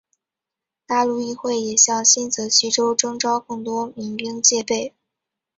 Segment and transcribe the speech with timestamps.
[0.87, 4.95] 大陆议会也向新泽西州征召更多民兵戒备。